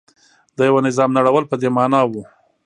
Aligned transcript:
د 0.57 0.59
یوه 0.69 0.81
نظام 0.87 1.09
نړول 1.17 1.43
په 1.47 1.55
دې 1.61 1.69
معنا 1.75 2.01
و. 2.09 2.13